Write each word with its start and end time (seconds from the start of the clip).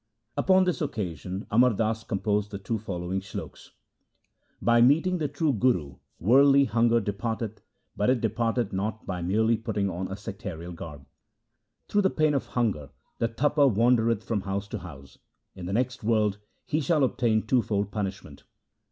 Upon 0.35 0.63
this 0.63 0.81
occasion 0.81 1.45
Amar 1.51 1.75
Das 1.75 2.03
composed 2.03 2.49
the 2.49 2.57
two 2.57 2.79
following 2.79 3.21
sloks:— 3.21 3.73
By 4.69 4.81
meeting 4.81 5.19
the 5.19 5.27
true 5.27 5.53
Guru 5.53 5.97
worldly 6.19 6.65
hunger 6.65 6.99
departeth, 6.99 7.61
but 7.95 8.09
it 8.09 8.19
departeth 8.19 8.73
not 8.73 9.05
by 9.05 9.21
merely 9.21 9.55
putting 9.57 9.91
on 9.91 10.07
a 10.07 10.15
sectarial 10.15 10.73
garb. 10.73 11.05
Through 11.87 12.01
the 12.01 12.09
pain 12.09 12.33
of 12.33 12.47
hunger 12.47 12.89
the 13.19 13.27
Tapa 13.27 13.67
wandereth 13.69 14.23
from 14.23 14.41
house 14.41 14.67
to 14.69 14.79
house; 14.79 15.19
in 15.53 15.67
the 15.67 15.73
next 15.73 16.03
world 16.03 16.39
he 16.65 16.79
shall 16.79 17.03
obtain 17.03 17.45
twofold 17.45 17.91
punishment. 17.91 18.41